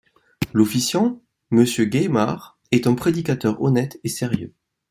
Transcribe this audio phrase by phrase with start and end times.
[0.51, 1.21] L'officiant,
[1.51, 4.51] Mr Geismar est un prédicateur honnête et sérieux.